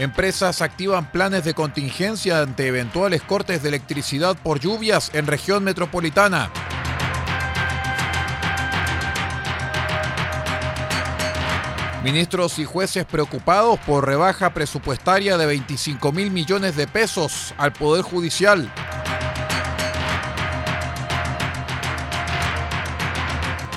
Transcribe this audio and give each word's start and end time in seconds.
Empresas 0.00 0.62
activan 0.62 1.12
planes 1.12 1.44
de 1.44 1.52
contingencia 1.52 2.40
ante 2.40 2.66
eventuales 2.66 3.20
cortes 3.20 3.62
de 3.62 3.68
electricidad 3.68 4.34
por 4.34 4.58
lluvias 4.58 5.10
en 5.12 5.26
región 5.26 5.62
metropolitana. 5.62 6.50
Ministros 12.02 12.58
y 12.58 12.64
jueces 12.64 13.04
preocupados 13.04 13.78
por 13.80 14.06
rebaja 14.06 14.54
presupuestaria 14.54 15.36
de 15.36 15.44
25 15.44 16.12
mil 16.12 16.30
millones 16.30 16.76
de 16.76 16.86
pesos 16.86 17.52
al 17.58 17.74
Poder 17.74 18.00
Judicial. 18.00 18.72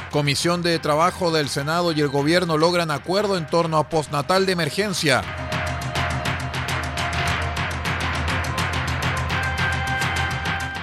Comisión 0.10 0.62
de 0.62 0.80
Trabajo 0.80 1.32
del 1.32 1.50
Senado 1.50 1.92
y 1.92 2.00
el 2.00 2.08
Gobierno 2.08 2.58
logran 2.58 2.92
acuerdo 2.92 3.36
en 3.36 3.46
torno 3.46 3.78
a 3.78 3.90
postnatal 3.90 4.46
de 4.46 4.54
emergencia. 4.54 5.43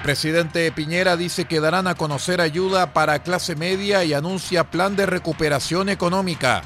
Presidente 0.02 0.72
Piñera 0.72 1.16
dice 1.16 1.44
que 1.44 1.60
darán 1.60 1.86
a 1.86 1.94
conocer 1.94 2.40
ayuda 2.40 2.94
para 2.94 3.22
clase 3.22 3.54
media 3.54 4.02
y 4.02 4.14
anuncia 4.14 4.64
plan 4.64 4.96
de 4.96 5.04
recuperación 5.04 5.90
económica. 5.90 6.62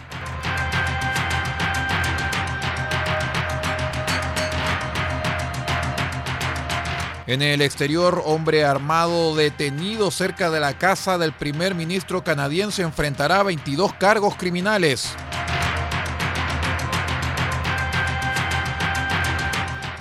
En 7.26 7.42
el 7.42 7.62
exterior, 7.62 8.22
hombre 8.26 8.64
armado 8.64 9.34
detenido 9.34 10.10
cerca 10.10 10.50
de 10.50 10.60
la 10.60 10.78
casa 10.78 11.18
del 11.18 11.32
primer 11.32 11.74
ministro 11.74 12.22
canadiense 12.22 12.82
enfrentará 12.82 13.42
22 13.42 13.94
cargos 13.94 14.36
criminales. 14.36 15.16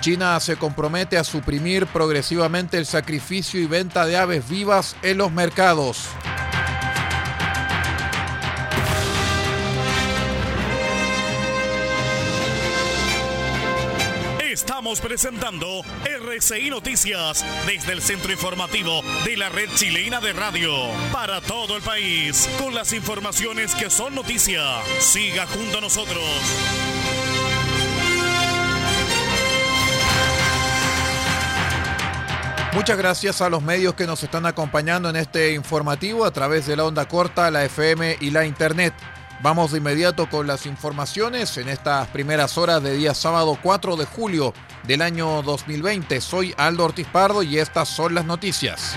China 0.04 0.38
se 0.38 0.56
compromete 0.56 1.16
a 1.16 1.24
suprimir 1.24 1.86
progresivamente 1.86 2.76
el 2.76 2.84
sacrificio 2.84 3.58
y 3.58 3.64
venta 3.64 4.04
de 4.04 4.18
aves 4.18 4.46
vivas 4.46 4.96
en 5.00 5.16
los 5.16 5.32
mercados. 5.32 6.10
Estamos 14.42 15.00
presentando 15.00 15.80
RCI 16.04 16.68
Noticias 16.68 17.42
desde 17.66 17.94
el 17.94 18.02
centro 18.02 18.30
informativo 18.30 19.00
de 19.24 19.38
la 19.38 19.48
red 19.48 19.70
chilena 19.74 20.20
de 20.20 20.34
radio 20.34 20.70
para 21.12 21.40
todo 21.40 21.78
el 21.78 21.82
país 21.82 22.46
con 22.58 22.74
las 22.74 22.92
informaciones 22.92 23.74
que 23.74 23.88
son 23.88 24.14
noticia. 24.14 24.60
Siga 25.00 25.46
junto 25.46 25.78
a 25.78 25.80
nosotros. 25.80 26.20
Muchas 32.74 32.98
gracias 32.98 33.40
a 33.40 33.48
los 33.48 33.62
medios 33.62 33.94
que 33.94 34.04
nos 34.04 34.24
están 34.24 34.46
acompañando 34.46 35.08
en 35.08 35.14
este 35.14 35.52
informativo 35.54 36.24
a 36.24 36.32
través 36.32 36.66
de 36.66 36.74
la 36.74 36.84
onda 36.84 37.06
corta, 37.06 37.48
la 37.52 37.64
FM 37.64 38.16
y 38.20 38.30
la 38.30 38.46
Internet. 38.46 38.92
Vamos 39.42 39.70
de 39.70 39.78
inmediato 39.78 40.28
con 40.28 40.48
las 40.48 40.66
informaciones 40.66 41.56
en 41.56 41.68
estas 41.68 42.08
primeras 42.08 42.58
horas 42.58 42.82
de 42.82 42.96
día 42.96 43.14
sábado 43.14 43.56
4 43.62 43.94
de 43.94 44.06
julio 44.06 44.52
del 44.82 45.02
año 45.02 45.42
2020. 45.42 46.20
Soy 46.20 46.52
Aldo 46.58 46.86
Ortiz 46.86 47.06
Pardo 47.06 47.44
y 47.44 47.58
estas 47.58 47.88
son 47.88 48.12
las 48.12 48.24
noticias. 48.24 48.96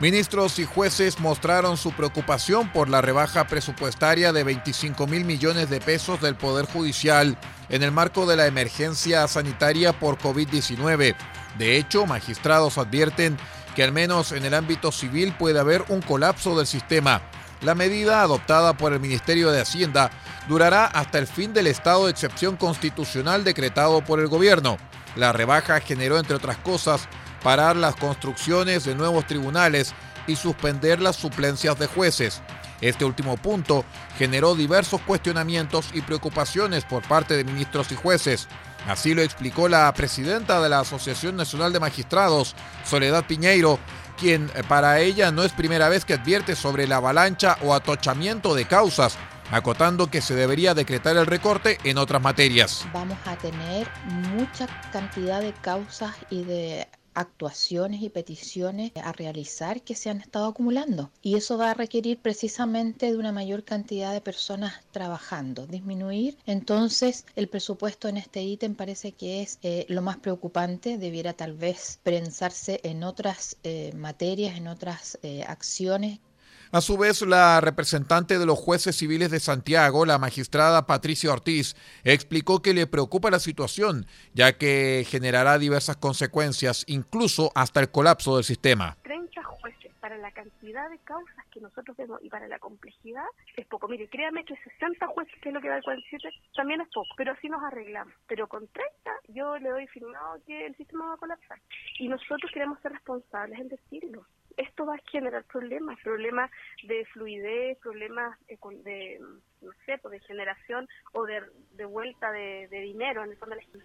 Ministros 0.00 0.60
y 0.60 0.64
jueces 0.64 1.18
mostraron 1.18 1.76
su 1.76 1.90
preocupación 1.90 2.70
por 2.72 2.88
la 2.88 3.00
rebaja 3.00 3.48
presupuestaria 3.48 4.32
de 4.32 4.44
25 4.44 5.08
mil 5.08 5.24
millones 5.24 5.70
de 5.70 5.80
pesos 5.80 6.20
del 6.20 6.36
Poder 6.36 6.66
Judicial 6.66 7.36
en 7.68 7.82
el 7.82 7.90
marco 7.90 8.24
de 8.24 8.36
la 8.36 8.46
emergencia 8.46 9.26
sanitaria 9.26 9.92
por 9.98 10.16
COVID-19. 10.16 11.16
De 11.58 11.76
hecho, 11.76 12.06
magistrados 12.06 12.78
advierten 12.78 13.36
que 13.74 13.82
al 13.82 13.90
menos 13.90 14.30
en 14.30 14.44
el 14.44 14.54
ámbito 14.54 14.92
civil 14.92 15.34
puede 15.36 15.58
haber 15.58 15.84
un 15.88 16.00
colapso 16.00 16.56
del 16.56 16.68
sistema. 16.68 17.20
La 17.62 17.74
medida 17.74 18.22
adoptada 18.22 18.76
por 18.76 18.92
el 18.92 19.00
Ministerio 19.00 19.50
de 19.50 19.60
Hacienda 19.60 20.12
durará 20.46 20.86
hasta 20.86 21.18
el 21.18 21.26
fin 21.26 21.52
del 21.52 21.66
estado 21.66 22.04
de 22.04 22.12
excepción 22.12 22.56
constitucional 22.56 23.42
decretado 23.42 24.04
por 24.04 24.20
el 24.20 24.28
gobierno. 24.28 24.76
La 25.16 25.32
rebaja 25.32 25.80
generó, 25.80 26.18
entre 26.18 26.36
otras 26.36 26.58
cosas, 26.58 27.08
parar 27.42 27.76
las 27.76 27.96
construcciones 27.96 28.84
de 28.84 28.94
nuevos 28.94 29.26
tribunales 29.26 29.94
y 30.26 30.36
suspender 30.36 31.00
las 31.00 31.16
suplencias 31.16 31.78
de 31.78 31.86
jueces. 31.86 32.42
Este 32.80 33.04
último 33.04 33.36
punto 33.36 33.84
generó 34.16 34.54
diversos 34.54 35.00
cuestionamientos 35.00 35.90
y 35.94 36.02
preocupaciones 36.02 36.84
por 36.84 37.02
parte 37.06 37.36
de 37.36 37.44
ministros 37.44 37.90
y 37.90 37.96
jueces. 37.96 38.46
Así 38.86 39.14
lo 39.14 39.22
explicó 39.22 39.68
la 39.68 39.92
presidenta 39.92 40.60
de 40.60 40.68
la 40.68 40.80
Asociación 40.80 41.36
Nacional 41.36 41.72
de 41.72 41.80
Magistrados, 41.80 42.54
Soledad 42.84 43.24
Piñeiro, 43.26 43.78
quien 44.16 44.50
para 44.68 45.00
ella 45.00 45.32
no 45.32 45.42
es 45.42 45.52
primera 45.52 45.88
vez 45.88 46.04
que 46.04 46.14
advierte 46.14 46.54
sobre 46.54 46.86
la 46.86 46.96
avalancha 46.96 47.58
o 47.62 47.74
atochamiento 47.74 48.54
de 48.54 48.66
causas 48.66 49.18
acotando 49.50 50.10
que 50.10 50.20
se 50.20 50.34
debería 50.34 50.74
decretar 50.74 51.16
el 51.16 51.26
recorte 51.26 51.78
en 51.84 51.98
otras 51.98 52.22
materias. 52.22 52.86
Vamos 52.92 53.18
a 53.24 53.36
tener 53.36 53.88
mucha 54.04 54.66
cantidad 54.92 55.40
de 55.40 55.52
causas 55.54 56.14
y 56.30 56.44
de 56.44 56.86
actuaciones 57.20 58.02
y 58.02 58.08
peticiones 58.08 58.92
a 58.96 59.12
realizar 59.12 59.82
que 59.82 59.94
se 59.94 60.10
han 60.10 60.20
estado 60.20 60.46
acumulando. 60.46 61.10
Y 61.22 61.36
eso 61.36 61.58
va 61.58 61.70
a 61.70 61.74
requerir 61.74 62.18
precisamente 62.18 63.10
de 63.10 63.16
una 63.16 63.32
mayor 63.32 63.64
cantidad 63.64 64.12
de 64.12 64.20
personas 64.20 64.74
trabajando. 64.92 65.66
Disminuir 65.66 66.36
entonces 66.46 67.24
el 67.36 67.48
presupuesto 67.48 68.08
en 68.08 68.16
este 68.16 68.42
ítem 68.42 68.74
parece 68.74 69.12
que 69.12 69.42
es 69.42 69.58
eh, 69.62 69.86
lo 69.88 70.02
más 70.02 70.18
preocupante. 70.18 70.98
Debiera 70.98 71.32
tal 71.32 71.54
vez 71.54 71.98
pensarse 72.02 72.80
en 72.84 73.04
otras 73.04 73.56
eh, 73.62 73.92
materias, 73.94 74.56
en 74.56 74.68
otras 74.68 75.18
eh, 75.22 75.42
acciones 75.46 76.20
a 76.70 76.82
su 76.82 76.98
vez, 76.98 77.22
la 77.22 77.62
representante 77.62 78.38
de 78.38 78.44
los 78.44 78.58
jueces 78.58 78.94
civiles 78.94 79.30
de 79.30 79.40
Santiago, 79.40 80.04
la 80.04 80.18
magistrada 80.18 80.86
Patricia 80.86 81.32
Ortiz, 81.32 81.74
explicó 82.04 82.60
que 82.60 82.74
le 82.74 82.86
preocupa 82.86 83.30
la 83.30 83.38
situación, 83.38 84.04
ya 84.34 84.58
que 84.58 85.06
generará 85.08 85.58
diversas 85.58 85.96
consecuencias, 85.96 86.84
incluso 86.86 87.52
hasta 87.54 87.80
el 87.80 87.90
colapso 87.90 88.36
del 88.36 88.44
sistema. 88.44 88.98
30 89.02 89.42
jueces 89.44 89.92
para 90.00 90.18
la 90.18 90.30
cantidad 90.32 90.90
de 90.90 90.98
causas 90.98 91.46
que 91.50 91.60
nosotros 91.60 91.96
vemos 91.96 92.20
y 92.22 92.28
para 92.28 92.46
la 92.48 92.58
complejidad 92.58 93.24
es 93.56 93.66
poco. 93.66 93.88
Mire, 93.88 94.06
créame 94.08 94.44
que 94.44 94.54
60 94.56 95.06
jueces, 95.06 95.34
que 95.40 95.48
es 95.48 95.54
lo 95.54 95.62
que 95.62 95.68
da 95.68 95.76
el 95.78 95.82
47, 95.82 96.28
también 96.54 96.82
es 96.82 96.88
poco, 96.88 97.08
pero 97.16 97.32
así 97.32 97.48
nos 97.48 97.62
arreglamos. 97.62 98.12
Pero 98.26 98.46
con 98.46 98.68
30 98.68 99.10
yo 99.28 99.56
le 99.58 99.70
doy 99.70 99.86
firmado 99.86 100.38
que 100.46 100.66
el 100.66 100.76
sistema 100.76 101.06
va 101.06 101.14
a 101.14 101.18
colapsar. 101.18 101.58
Y 101.98 102.08
nosotros 102.08 102.50
queremos 102.52 102.78
ser 102.80 102.92
responsables 102.92 103.58
en 103.58 103.68
decirlo 103.68 104.26
esto 104.58 104.84
va 104.84 104.96
a 104.96 105.10
generar 105.10 105.44
problemas, 105.44 105.98
problemas 106.02 106.50
de 106.82 107.06
fluidez, 107.12 107.78
problemas 107.78 108.36
de, 108.48 109.20
no 109.62 109.70
sé, 109.86 109.98
pues, 110.02 110.12
de 110.12 110.20
generación 110.26 110.88
o 111.12 111.24
de, 111.24 111.84
vuelta 111.84 112.30
de, 112.32 112.68
dinero 112.68 113.24
en 113.24 113.30
el 113.30 113.36
fondo 113.36 113.54
de 113.54 113.62
la 113.62 113.84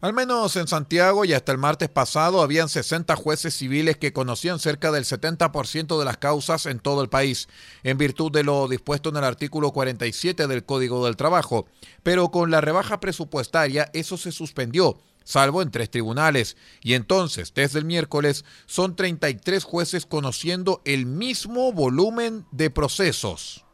al 0.00 0.12
menos 0.12 0.56
en 0.56 0.66
Santiago 0.66 1.24
y 1.24 1.32
hasta 1.32 1.52
el 1.52 1.58
martes 1.58 1.88
pasado 1.88 2.42
habían 2.42 2.68
60 2.68 3.14
jueces 3.14 3.54
civiles 3.54 3.98
que 3.98 4.12
conocían 4.12 4.58
cerca 4.58 4.90
del 4.90 5.04
70% 5.04 5.96
de 5.96 6.04
las 6.04 6.16
causas 6.16 6.66
en 6.66 6.80
todo 6.80 7.02
el 7.02 7.08
país, 7.08 7.48
en 7.84 7.98
virtud 7.98 8.32
de 8.32 8.42
lo 8.42 8.66
dispuesto 8.66 9.10
en 9.10 9.18
el 9.18 9.22
artículo 9.22 9.70
47 9.70 10.48
del 10.48 10.64
Código 10.64 11.04
del 11.04 11.14
Trabajo. 11.14 11.68
Pero 12.02 12.32
con 12.32 12.50
la 12.50 12.60
rebaja 12.60 12.98
presupuestaria 12.98 13.90
eso 13.92 14.16
se 14.16 14.32
suspendió 14.32 14.98
salvo 15.24 15.62
en 15.62 15.70
tres 15.70 15.90
tribunales. 15.90 16.56
Y 16.82 16.94
entonces, 16.94 17.52
desde 17.54 17.78
el 17.78 17.84
miércoles, 17.84 18.44
son 18.66 18.96
33 18.96 19.64
jueces 19.64 20.06
conociendo 20.06 20.82
el 20.84 21.06
mismo 21.06 21.72
volumen 21.72 22.46
de 22.50 22.70
procesos. 22.70 23.64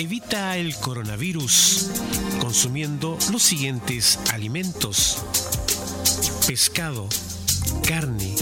Evita 0.00 0.56
el 0.56 0.74
coronavirus 0.76 1.90
consumiendo 2.40 3.18
los 3.30 3.42
siguientes 3.42 4.18
alimentos. 4.32 5.18
Pescado, 6.46 7.06
carne, 7.86 8.34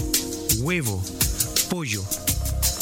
huevo, 0.61 1.03
pollo 1.69 2.01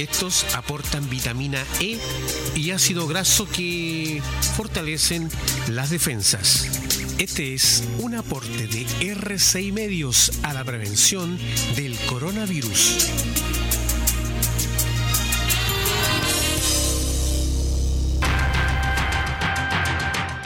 Estos 0.00 0.46
aportan 0.56 1.10
vitamina 1.10 1.62
E 1.78 1.98
y 2.54 2.70
ácido 2.70 3.06
graso 3.06 3.46
que 3.46 4.22
fortalecen 4.56 5.28
las 5.68 5.90
defensas. 5.90 6.70
Este 7.18 7.52
es 7.52 7.84
un 7.98 8.14
aporte 8.14 8.66
de 8.66 8.86
RCI 9.12 9.72
Medios 9.72 10.40
a 10.42 10.54
la 10.54 10.64
prevención 10.64 11.38
del 11.76 11.98
coronavirus. 12.06 13.10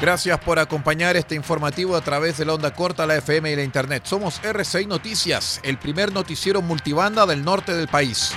Gracias 0.00 0.40
por 0.40 0.58
acompañar 0.58 1.16
este 1.16 1.36
informativo 1.36 1.94
a 1.94 2.00
través 2.00 2.38
de 2.38 2.44
la 2.44 2.54
onda 2.54 2.74
corta, 2.74 3.06
la 3.06 3.14
FM 3.18 3.52
y 3.52 3.54
la 3.56 3.62
Internet. 3.62 4.02
Somos 4.04 4.40
RCI 4.42 4.86
Noticias, 4.86 5.60
el 5.62 5.78
primer 5.78 6.12
noticiero 6.12 6.60
multibanda 6.60 7.24
del 7.24 7.44
norte 7.44 7.72
del 7.72 7.86
país. 7.86 8.34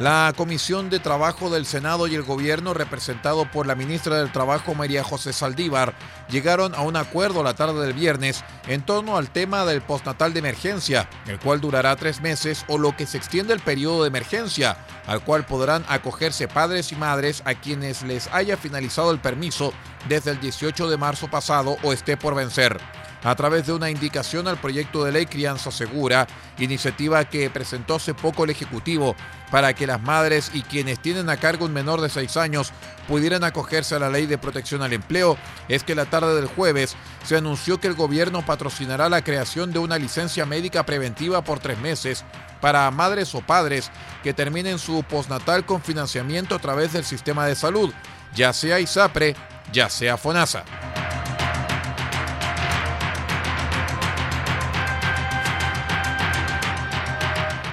La 0.00 0.32
Comisión 0.36 0.90
de 0.90 0.98
Trabajo 0.98 1.50
del 1.50 1.66
Senado 1.66 2.08
y 2.08 2.16
el 2.16 2.24
Gobierno, 2.24 2.74
representado 2.74 3.48
por 3.48 3.68
la 3.68 3.76
ministra 3.76 4.16
del 4.16 4.32
Trabajo 4.32 4.74
María 4.74 5.04
José 5.04 5.32
Saldívar, 5.32 5.94
llegaron 6.28 6.74
a 6.74 6.80
un 6.80 6.96
acuerdo 6.96 7.44
la 7.44 7.54
tarde 7.54 7.80
del 7.80 7.92
viernes 7.92 8.42
en 8.66 8.84
torno 8.84 9.16
al 9.16 9.30
tema 9.30 9.64
del 9.64 9.82
postnatal 9.82 10.32
de 10.32 10.40
emergencia, 10.40 11.08
el 11.28 11.38
cual 11.38 11.60
durará 11.60 11.94
tres 11.94 12.20
meses 12.20 12.64
o 12.66 12.76
lo 12.76 12.96
que 12.96 13.06
se 13.06 13.18
extiende 13.18 13.54
el 13.54 13.60
periodo 13.60 14.02
de 14.02 14.08
emergencia, 14.08 14.78
al 15.06 15.22
cual 15.22 15.46
podrán 15.46 15.84
acogerse 15.88 16.48
padres 16.48 16.90
y 16.90 16.96
madres 16.96 17.42
a 17.44 17.54
quienes 17.54 18.02
les 18.02 18.26
haya 18.32 18.56
finalizado 18.56 19.12
el 19.12 19.20
permiso 19.20 19.72
desde 20.08 20.32
el 20.32 20.40
18 20.40 20.90
de 20.90 20.96
marzo 20.96 21.28
pasado 21.28 21.76
o 21.84 21.92
esté 21.92 22.16
por 22.16 22.34
vencer 22.34 22.80
a 23.24 23.34
través 23.34 23.66
de 23.66 23.72
una 23.72 23.90
indicación 23.90 24.46
al 24.46 24.58
proyecto 24.58 25.02
de 25.02 25.10
ley 25.10 25.26
Crianza 25.26 25.70
Segura, 25.70 26.28
iniciativa 26.58 27.24
que 27.24 27.50
presentó 27.50 27.96
hace 27.96 28.14
poco 28.14 28.44
el 28.44 28.50
Ejecutivo 28.50 29.16
para 29.50 29.72
que 29.72 29.86
las 29.86 30.00
madres 30.02 30.50
y 30.52 30.62
quienes 30.62 31.00
tienen 31.00 31.30
a 31.30 31.38
cargo 31.38 31.64
un 31.64 31.72
menor 31.72 32.00
de 32.00 32.10
6 32.10 32.36
años 32.36 32.72
pudieran 33.08 33.42
acogerse 33.42 33.94
a 33.94 33.98
la 33.98 34.10
ley 34.10 34.26
de 34.26 34.38
protección 34.38 34.82
al 34.82 34.92
empleo, 34.92 35.38
es 35.68 35.84
que 35.84 35.94
la 35.94 36.04
tarde 36.04 36.34
del 36.34 36.46
jueves 36.46 36.96
se 37.24 37.36
anunció 37.36 37.80
que 37.80 37.88
el 37.88 37.94
gobierno 37.94 38.44
patrocinará 38.44 39.08
la 39.08 39.24
creación 39.24 39.72
de 39.72 39.78
una 39.78 39.98
licencia 39.98 40.44
médica 40.44 40.84
preventiva 40.84 41.42
por 41.42 41.60
tres 41.60 41.78
meses 41.78 42.24
para 42.60 42.90
madres 42.90 43.34
o 43.34 43.40
padres 43.40 43.90
que 44.22 44.34
terminen 44.34 44.78
su 44.78 45.02
postnatal 45.02 45.64
con 45.64 45.82
financiamiento 45.82 46.54
a 46.54 46.58
través 46.58 46.92
del 46.92 47.04
sistema 47.04 47.46
de 47.46 47.54
salud, 47.54 47.92
ya 48.34 48.52
sea 48.52 48.80
ISAPRE, 48.80 49.34
ya 49.72 49.88
sea 49.88 50.16
FONASA. 50.16 50.64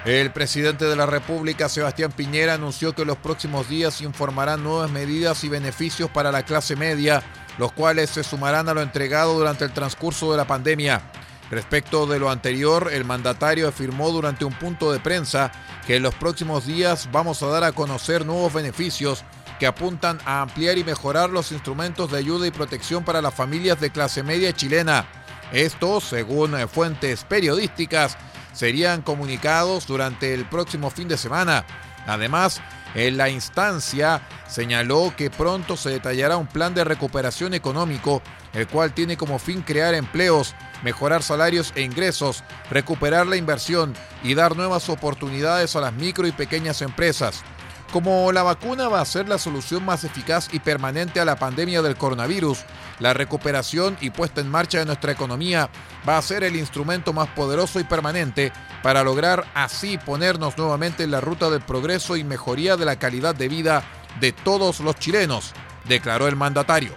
El 0.06 0.32
presidente 0.32 0.86
de 0.86 0.96
la 0.96 1.06
República, 1.06 1.70
Sebastián 1.70 2.12
Piñera, 2.12 2.56
anunció 2.56 2.96
que 2.96 3.06
los 3.06 3.18
próximos 3.18 3.70
días 3.70 4.02
informarán 4.02 4.64
nuevas 4.64 4.90
medidas 4.90 5.44
y 5.44 5.50
beneficios 5.50 6.10
para 6.10 6.32
la 6.32 6.44
clase 6.44 6.76
media, 6.76 7.22
los 7.60 7.72
cuales 7.72 8.10
se 8.10 8.24
sumarán 8.24 8.68
a 8.68 8.74
lo 8.74 8.82
entregado 8.82 9.36
durante 9.36 9.64
el 9.64 9.74
transcurso 9.74 10.32
de 10.32 10.38
la 10.38 10.48
pandemia. 10.48 11.04
Respecto 11.52 12.08
de 12.08 12.18
lo 12.18 12.32
anterior, 12.32 12.90
el 12.92 13.06
mandatario 13.06 13.68
afirmó 13.68 14.10
durante 14.10 14.44
un 14.44 14.54
punto 14.54 14.92
de 14.92 15.00
prensa 15.00 15.52
que 15.86 15.98
en 15.98 16.04
los 16.04 16.16
próximos 16.16 16.66
días 16.66 17.08
vamos 17.12 17.44
a 17.44 17.48
dar 17.48 17.64
a 17.64 17.72
conocer 17.72 18.26
nuevos 18.26 18.52
beneficios 18.52 19.24
que 19.60 19.68
apuntan 19.68 20.18
a 20.26 20.42
ampliar 20.42 20.80
y 20.80 20.84
mejorar 20.84 21.30
los 21.30 21.52
instrumentos 21.52 22.10
de 22.10 22.18
ayuda 22.18 22.48
y 22.48 22.52
protección 22.52 23.04
para 23.04 23.22
las 23.22 23.36
familias 23.36 23.80
de 23.80 23.92
clase 23.92 24.24
media 24.24 24.52
chilena. 24.52 25.06
Esto, 25.52 26.02
según 26.02 26.58
fuentes 26.70 27.24
periodísticas, 27.26 28.18
serían 28.54 29.02
comunicados 29.02 29.88
durante 29.88 30.34
el 30.34 30.46
próximo 30.46 30.90
fin 30.90 31.08
de 31.08 31.18
semana. 31.18 31.66
Además, 32.08 32.62
en 32.94 33.18
la 33.18 33.30
instancia 33.30 34.22
señaló 34.48 35.14
que 35.16 35.30
pronto 35.30 35.78
se 35.78 35.92
detallará 35.92 36.38
un 36.38 36.48
plan 36.48 36.74
de 36.74 36.84
recuperación 36.84 37.54
económico, 37.54 38.22
el 38.54 38.68
cual 38.68 38.94
tiene 38.94 39.16
como 39.16 39.40
fin 39.40 39.62
crear 39.62 39.94
empleos, 39.94 40.56
mejorar 40.84 41.24
salarios 41.24 41.72
e 41.76 41.84
ingresos, 41.84 42.44
recuperar 42.70 43.28
la 43.28 43.38
inversión 43.38 43.94
y 44.24 44.34
dar 44.34 44.58
nuevas 44.58 44.90
oportunidades 44.90 45.76
a 45.76 45.82
las 45.82 45.94
micro 45.94 46.28
y 46.28 46.32
pequeñas 46.34 46.82
empresas. 46.82 47.44
Como 47.92 48.32
la 48.32 48.42
vacuna 48.42 48.88
va 48.88 49.02
a 49.02 49.06
ser 49.06 49.28
la 49.28 49.38
solución 49.38 49.84
más 49.84 50.06
eficaz 50.06 50.48
y 50.54 50.60
permanente 50.60 51.20
a 51.20 51.26
la 51.26 51.36
pandemia 51.36 51.82
del 51.82 51.98
coronavirus, 51.98 52.60
la 53.00 53.14
recuperación 53.14 53.98
y 54.00 54.12
puesta 54.12 54.40
en 54.40 54.50
marcha 54.50 54.80
de 54.80 54.86
nuestra 54.86 55.12
economía 55.12 55.70
va 56.08 56.18
a 56.18 56.22
ser 56.22 56.46
el 56.46 56.56
instrumento 56.56 57.12
más 57.12 57.28
poderoso 57.30 57.82
y 57.82 57.84
permanente 57.84 58.54
para 58.82 59.04
lograr 59.04 59.46
así 59.56 59.98
ponernos 59.98 60.58
nuevamente 60.58 61.04
en 61.04 61.12
la 61.12 61.20
ruta 61.20 61.50
del 61.50 61.62
progreso 61.62 62.16
y 62.16 62.24
mejoría 62.24 62.78
de 62.78 62.86
la 62.86 62.96
calidad 62.96 63.36
de 63.36 63.50
vida 63.50 63.84
de 64.22 64.32
todos 64.32 64.80
los 64.80 64.96
chilenos, 64.96 65.52
declaró 65.86 66.30
el 66.30 66.38
mandatario. 66.38 66.96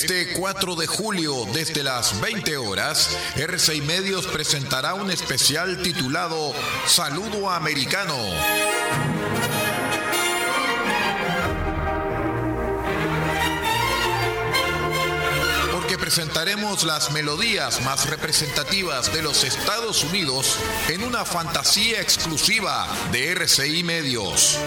Este 0.00 0.32
4 0.32 0.76
de 0.76 0.86
julio, 0.86 1.44
desde 1.52 1.82
las 1.82 2.20
20 2.20 2.56
horas, 2.56 3.18
R6 3.34 3.82
Medios 3.82 4.28
presentará 4.28 4.94
un 4.94 5.10
especial 5.10 5.82
titulado 5.82 6.52
Saludo 6.86 7.50
Americano. 7.50 8.14
Porque 15.72 15.98
presentaremos 15.98 16.84
las 16.84 17.10
melodías 17.10 17.82
más 17.82 18.08
representativas 18.08 19.12
de 19.12 19.22
los 19.22 19.42
Estados 19.42 20.04
Unidos 20.04 20.58
en 20.88 21.02
una 21.02 21.24
fantasía 21.24 22.00
exclusiva 22.00 22.86
de 23.10 23.32
RCI 23.32 23.82
Medios. 23.82 24.60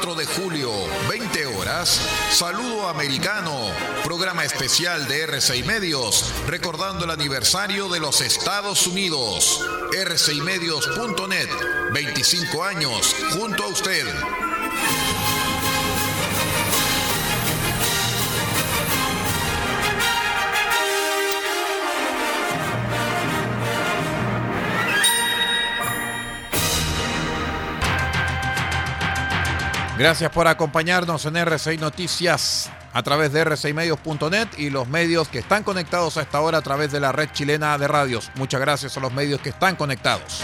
De 0.00 0.24
julio, 0.24 0.72
20 1.10 1.46
horas, 1.46 2.00
Saludo 2.30 2.88
Americano, 2.88 3.70
programa 4.02 4.44
especial 4.46 5.06
de 5.06 5.28
R6 5.28 5.64
Medios, 5.66 6.24
recordando 6.46 7.04
el 7.04 7.10
aniversario 7.10 7.86
de 7.90 8.00
los 8.00 8.22
Estados 8.22 8.86
Unidos. 8.86 9.62
R6medios.net, 9.92 11.50
25 11.92 12.64
años, 12.64 13.14
junto 13.34 13.64
a 13.64 13.68
usted. 13.68 14.06
Gracias 30.00 30.30
por 30.32 30.48
acompañarnos 30.48 31.26
en 31.26 31.34
R6 31.34 31.78
Noticias 31.78 32.70
a 32.94 33.02
través 33.02 33.34
de 33.34 33.44
r6medios.net 33.44 34.48
y 34.56 34.70
los 34.70 34.88
medios 34.88 35.28
que 35.28 35.40
están 35.40 35.62
conectados 35.62 36.16
a 36.16 36.22
esta 36.22 36.40
hora 36.40 36.56
a 36.56 36.62
través 36.62 36.90
de 36.90 37.00
la 37.00 37.12
red 37.12 37.28
chilena 37.34 37.76
de 37.76 37.86
radios. 37.86 38.30
Muchas 38.36 38.62
gracias 38.62 38.96
a 38.96 39.00
los 39.00 39.12
medios 39.12 39.42
que 39.42 39.50
están 39.50 39.76
conectados. 39.76 40.42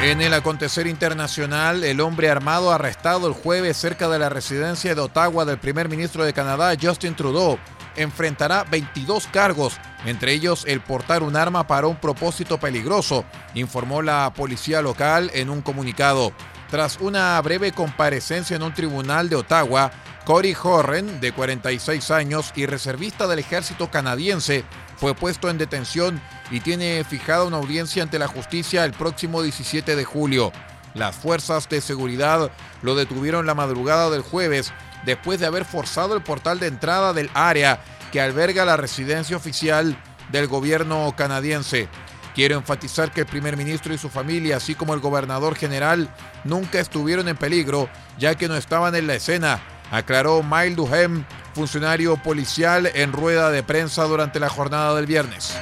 En 0.00 0.22
el 0.22 0.32
acontecer 0.32 0.86
internacional, 0.86 1.82
el 1.82 2.00
hombre 2.00 2.30
armado 2.30 2.70
arrestado 2.70 3.26
el 3.26 3.32
jueves 3.32 3.76
cerca 3.76 4.08
de 4.08 4.20
la 4.20 4.28
residencia 4.28 4.94
de 4.94 5.00
Ottawa 5.00 5.44
del 5.44 5.58
primer 5.58 5.88
ministro 5.88 6.24
de 6.24 6.32
Canadá, 6.32 6.72
Justin 6.80 7.16
Trudeau, 7.16 7.58
enfrentará 7.96 8.62
22 8.62 9.26
cargos, 9.26 9.76
entre 10.06 10.32
ellos 10.32 10.64
el 10.68 10.80
portar 10.80 11.24
un 11.24 11.34
arma 11.34 11.66
para 11.66 11.88
un 11.88 11.96
propósito 11.96 12.60
peligroso, 12.60 13.24
informó 13.54 14.00
la 14.00 14.32
policía 14.36 14.82
local 14.82 15.32
en 15.34 15.50
un 15.50 15.62
comunicado. 15.62 16.32
Tras 16.70 16.98
una 17.00 17.40
breve 17.42 17.72
comparecencia 17.72 18.54
en 18.54 18.62
un 18.62 18.72
tribunal 18.72 19.28
de 19.28 19.34
Ottawa, 19.34 19.90
Cory 20.28 20.54
Horren, 20.62 21.22
de 21.22 21.32
46 21.32 22.10
años 22.10 22.52
y 22.54 22.66
reservista 22.66 23.26
del 23.26 23.38
ejército 23.38 23.90
canadiense, 23.90 24.62
fue 24.98 25.14
puesto 25.14 25.48
en 25.48 25.56
detención 25.56 26.20
y 26.50 26.60
tiene 26.60 27.02
fijada 27.04 27.44
una 27.44 27.56
audiencia 27.56 28.02
ante 28.02 28.18
la 28.18 28.28
justicia 28.28 28.84
el 28.84 28.92
próximo 28.92 29.40
17 29.40 29.96
de 29.96 30.04
julio. 30.04 30.52
Las 30.92 31.16
fuerzas 31.16 31.66
de 31.70 31.80
seguridad 31.80 32.50
lo 32.82 32.94
detuvieron 32.94 33.46
la 33.46 33.54
madrugada 33.54 34.10
del 34.10 34.20
jueves 34.20 34.74
después 35.06 35.40
de 35.40 35.46
haber 35.46 35.64
forzado 35.64 36.14
el 36.14 36.22
portal 36.22 36.60
de 36.60 36.66
entrada 36.66 37.14
del 37.14 37.30
área 37.32 37.80
que 38.12 38.20
alberga 38.20 38.66
la 38.66 38.76
residencia 38.76 39.34
oficial 39.34 39.96
del 40.30 40.46
gobierno 40.46 41.10
canadiense. 41.16 41.88
Quiero 42.34 42.56
enfatizar 42.56 43.12
que 43.12 43.22
el 43.22 43.26
primer 43.26 43.56
ministro 43.56 43.94
y 43.94 43.98
su 43.98 44.10
familia, 44.10 44.58
así 44.58 44.74
como 44.74 44.92
el 44.92 45.00
gobernador 45.00 45.56
general, 45.56 46.14
nunca 46.44 46.80
estuvieron 46.80 47.28
en 47.28 47.36
peligro, 47.38 47.88
ya 48.18 48.34
que 48.34 48.46
no 48.46 48.56
estaban 48.56 48.94
en 48.94 49.06
la 49.06 49.14
escena, 49.14 49.60
aclaró 49.90 50.42
Mile 50.42 50.74
Duhem, 50.74 51.24
funcionario 51.54 52.16
policial 52.16 52.90
en 52.94 53.12
rueda 53.12 53.50
de 53.50 53.62
prensa 53.62 54.04
durante 54.04 54.40
la 54.40 54.48
jornada 54.48 54.94
del 54.94 55.06
viernes. 55.06 55.56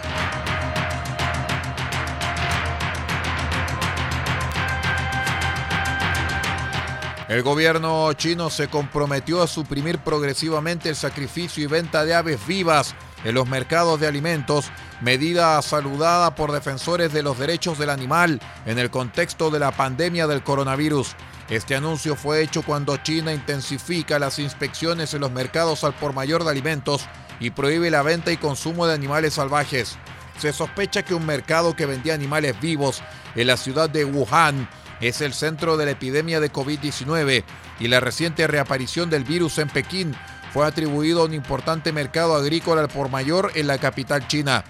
El 7.28 7.42
gobierno 7.42 8.12
chino 8.12 8.50
se 8.50 8.68
comprometió 8.68 9.42
a 9.42 9.48
suprimir 9.48 9.98
progresivamente 9.98 10.88
el 10.88 10.94
sacrificio 10.94 11.64
y 11.64 11.66
venta 11.66 12.04
de 12.04 12.14
aves 12.14 12.46
vivas 12.46 12.94
en 13.24 13.34
los 13.34 13.48
mercados 13.48 13.98
de 13.98 14.06
alimentos, 14.06 14.70
medida 15.00 15.60
saludada 15.60 16.36
por 16.36 16.52
defensores 16.52 17.12
de 17.12 17.24
los 17.24 17.36
derechos 17.36 17.78
del 17.78 17.90
animal 17.90 18.40
en 18.64 18.78
el 18.78 18.90
contexto 18.90 19.50
de 19.50 19.58
la 19.58 19.72
pandemia 19.72 20.28
del 20.28 20.44
coronavirus. 20.44 21.16
Este 21.48 21.76
anuncio 21.76 22.16
fue 22.16 22.42
hecho 22.42 22.62
cuando 22.62 22.96
China 22.96 23.32
intensifica 23.32 24.18
las 24.18 24.40
inspecciones 24.40 25.14
en 25.14 25.20
los 25.20 25.30
mercados 25.30 25.84
al 25.84 25.94
por 25.94 26.12
mayor 26.12 26.42
de 26.42 26.50
alimentos 26.50 27.06
y 27.38 27.50
prohíbe 27.50 27.90
la 27.90 28.02
venta 28.02 28.32
y 28.32 28.36
consumo 28.36 28.86
de 28.86 28.94
animales 28.94 29.34
salvajes. 29.34 29.96
Se 30.38 30.52
sospecha 30.52 31.04
que 31.04 31.14
un 31.14 31.24
mercado 31.24 31.76
que 31.76 31.86
vendía 31.86 32.14
animales 32.14 32.60
vivos 32.60 33.00
en 33.36 33.46
la 33.46 33.56
ciudad 33.56 33.88
de 33.88 34.04
Wuhan 34.04 34.68
es 35.00 35.20
el 35.20 35.34
centro 35.34 35.76
de 35.76 35.84
la 35.84 35.92
epidemia 35.92 36.40
de 36.40 36.52
COVID-19 36.52 37.44
y 37.78 37.88
la 37.88 38.00
reciente 38.00 38.46
reaparición 38.48 39.08
del 39.08 39.24
virus 39.24 39.58
en 39.58 39.68
Pekín 39.68 40.16
fue 40.52 40.66
atribuido 40.66 41.22
a 41.22 41.26
un 41.26 41.34
importante 41.34 41.92
mercado 41.92 42.34
agrícola 42.34 42.80
al 42.80 42.88
por 42.88 43.08
mayor 43.08 43.52
en 43.54 43.68
la 43.68 43.78
capital 43.78 44.26
china. 44.26 44.64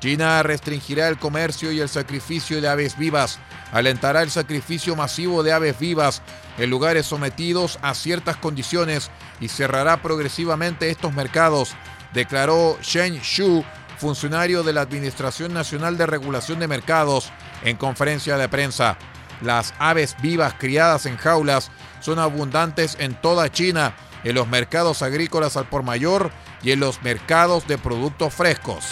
China 0.00 0.42
restringirá 0.42 1.08
el 1.08 1.18
comercio 1.18 1.72
y 1.72 1.80
el 1.80 1.88
sacrificio 1.88 2.60
de 2.60 2.68
aves 2.68 2.98
vivas, 2.98 3.38
alentará 3.72 4.22
el 4.22 4.30
sacrificio 4.30 4.94
masivo 4.94 5.42
de 5.42 5.52
aves 5.52 5.78
vivas 5.78 6.22
en 6.58 6.70
lugares 6.70 7.06
sometidos 7.06 7.78
a 7.82 7.94
ciertas 7.94 8.36
condiciones 8.36 9.10
y 9.40 9.48
cerrará 9.48 10.02
progresivamente 10.02 10.90
estos 10.90 11.14
mercados, 11.14 11.74
declaró 12.12 12.78
Shen 12.82 13.20
Shu, 13.20 13.64
funcionario 13.98 14.62
de 14.62 14.74
la 14.74 14.82
Administración 14.82 15.54
Nacional 15.54 15.96
de 15.96 16.06
Regulación 16.06 16.60
de 16.60 16.68
Mercados, 16.68 17.32
en 17.64 17.76
conferencia 17.76 18.36
de 18.36 18.48
prensa. 18.48 18.98
Las 19.42 19.74
aves 19.78 20.16
vivas 20.22 20.54
criadas 20.58 21.06
en 21.06 21.16
jaulas 21.16 21.70
son 22.00 22.18
abundantes 22.18 22.96
en 23.00 23.14
toda 23.14 23.50
China, 23.50 23.94
en 24.24 24.34
los 24.34 24.48
mercados 24.48 25.02
agrícolas 25.02 25.56
al 25.56 25.68
por 25.68 25.82
mayor 25.82 26.30
y 26.62 26.72
en 26.72 26.80
los 26.80 27.02
mercados 27.02 27.66
de 27.66 27.78
productos 27.78 28.34
frescos. 28.34 28.86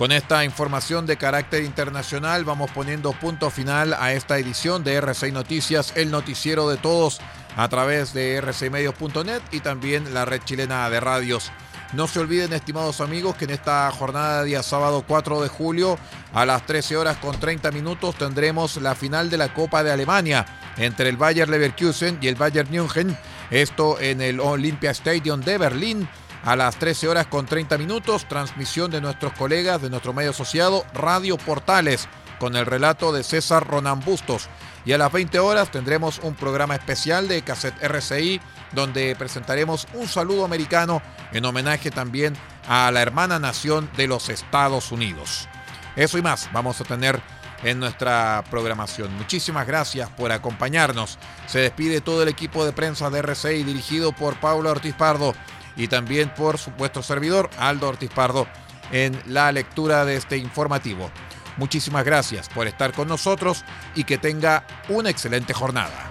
Con 0.00 0.12
esta 0.12 0.46
información 0.46 1.04
de 1.04 1.18
carácter 1.18 1.62
internacional 1.62 2.46
vamos 2.46 2.70
poniendo 2.70 3.12
punto 3.12 3.50
final 3.50 3.92
a 3.92 4.14
esta 4.14 4.38
edición 4.38 4.82
de 4.82 4.98
R6 4.98 5.30
Noticias, 5.30 5.92
el 5.94 6.10
noticiero 6.10 6.70
de 6.70 6.78
todos 6.78 7.20
a 7.54 7.68
través 7.68 8.14
de 8.14 8.40
rcmedios.net 8.40 9.42
y 9.52 9.60
también 9.60 10.14
la 10.14 10.24
red 10.24 10.40
chilena 10.42 10.88
de 10.88 11.00
radios. 11.00 11.52
No 11.92 12.08
se 12.08 12.18
olviden, 12.18 12.54
estimados 12.54 13.02
amigos, 13.02 13.36
que 13.36 13.44
en 13.44 13.50
esta 13.50 13.90
jornada 13.90 14.40
de 14.40 14.46
día 14.46 14.62
sábado 14.62 15.04
4 15.06 15.42
de 15.42 15.48
julio 15.48 15.98
a 16.32 16.46
las 16.46 16.64
13 16.64 16.96
horas 16.96 17.18
con 17.18 17.38
30 17.38 17.70
minutos 17.70 18.14
tendremos 18.14 18.78
la 18.78 18.94
final 18.94 19.28
de 19.28 19.36
la 19.36 19.52
Copa 19.52 19.82
de 19.84 19.92
Alemania 19.92 20.46
entre 20.78 21.10
el 21.10 21.18
Bayer 21.18 21.50
Leverkusen 21.50 22.16
y 22.22 22.28
el 22.28 22.36
Bayern 22.36 22.70
München. 22.70 23.18
Esto 23.50 24.00
en 24.00 24.22
el 24.22 24.40
Olympia 24.40 24.92
Stadium 24.92 25.42
de 25.42 25.58
Berlín 25.58 26.08
a 26.44 26.56
las 26.56 26.76
13 26.76 27.08
horas 27.08 27.26
con 27.26 27.46
30 27.46 27.78
minutos. 27.78 28.26
Transmisión 28.28 28.90
de 28.90 29.00
nuestros 29.00 29.32
colegas 29.32 29.82
de 29.82 29.90
nuestro 29.90 30.12
medio 30.12 30.30
asociado 30.30 30.84
Radio 30.94 31.36
Portales 31.36 32.08
con 32.38 32.56
el 32.56 32.66
relato 32.66 33.12
de 33.12 33.22
César 33.22 33.66
Ronan 33.66 34.00
Bustos. 34.00 34.48
Y 34.84 34.92
a 34.92 34.98
las 34.98 35.12
20 35.12 35.38
horas 35.38 35.70
tendremos 35.70 36.20
un 36.22 36.34
programa 36.34 36.74
especial 36.74 37.28
de 37.28 37.42
Cassette 37.42 37.82
RCI 37.82 38.40
donde 38.72 39.14
presentaremos 39.16 39.86
un 39.94 40.08
saludo 40.08 40.44
americano 40.44 41.02
en 41.32 41.44
homenaje 41.44 41.90
también 41.90 42.34
a 42.68 42.90
la 42.90 43.02
hermana 43.02 43.38
nación 43.38 43.90
de 43.96 44.06
los 44.06 44.28
Estados 44.28 44.90
Unidos. 44.92 45.48
Eso 45.96 46.18
y 46.18 46.22
más 46.22 46.48
vamos 46.52 46.80
a 46.80 46.84
tener 46.84 47.20
en 47.62 47.78
nuestra 47.78 48.42
programación. 48.50 49.14
Muchísimas 49.16 49.66
gracias 49.66 50.08
por 50.10 50.32
acompañarnos. 50.32 51.18
Se 51.46 51.58
despide 51.58 52.00
todo 52.00 52.22
el 52.22 52.28
equipo 52.28 52.64
de 52.64 52.72
prensa 52.72 53.10
de 53.10 53.18
RCI 53.18 53.64
dirigido 53.64 54.12
por 54.12 54.36
Paula 54.36 54.70
Ortiz 54.70 54.94
Pardo 54.94 55.34
y 55.76 55.88
también 55.88 56.32
por 56.34 56.58
supuesto 56.58 57.02
servidor 57.02 57.50
Aldo 57.58 57.88
Ortiz 57.88 58.10
Pardo 58.10 58.46
en 58.92 59.20
la 59.26 59.52
lectura 59.52 60.04
de 60.04 60.16
este 60.16 60.36
informativo. 60.36 61.10
Muchísimas 61.56 62.04
gracias 62.04 62.48
por 62.48 62.66
estar 62.66 62.92
con 62.92 63.08
nosotros 63.08 63.64
y 63.94 64.04
que 64.04 64.18
tenga 64.18 64.64
una 64.88 65.10
excelente 65.10 65.52
jornada. 65.52 66.10